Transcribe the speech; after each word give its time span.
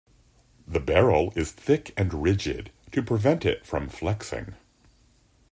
The 0.67 0.79
barrel 0.79 1.31
is 1.35 1.51
thick 1.51 1.93
and 1.95 2.11
rigid, 2.23 2.71
to 2.91 3.03
prevent 3.03 3.45
it 3.45 3.67
from 3.67 3.87
flexing. 3.87 4.55